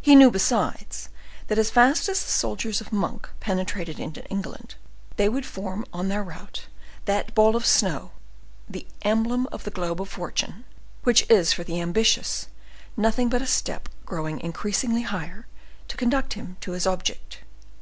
He 0.00 0.16
knew, 0.16 0.30
besides, 0.30 1.10
that 1.48 1.58
as 1.58 1.68
fast 1.68 2.08
as 2.08 2.24
the 2.24 2.30
soldiers 2.30 2.80
of 2.80 2.90
Monk 2.90 3.28
penetrated 3.38 4.00
into 4.00 4.24
England, 4.30 4.76
they 5.16 5.28
would 5.28 5.44
form 5.44 5.84
on 5.92 6.08
their 6.08 6.24
route 6.24 6.68
that 7.04 7.34
ball 7.34 7.54
of 7.54 7.66
snow, 7.66 8.12
the 8.66 8.86
emblem 9.02 9.46
of 9.52 9.64
the 9.64 9.70
globe 9.70 10.00
of 10.00 10.08
fortune, 10.08 10.64
which 11.02 11.28
is 11.28 11.52
for 11.52 11.64
the 11.64 11.82
ambitious 11.82 12.46
nothing 12.96 13.28
but 13.28 13.42
a 13.42 13.46
step 13.46 13.90
growing 14.06 14.42
unceasingly 14.42 15.02
higher 15.02 15.46
to 15.88 15.98
conduct 15.98 16.32
him 16.32 16.56
to 16.62 16.72
his 16.72 16.86
object. 16.86 17.40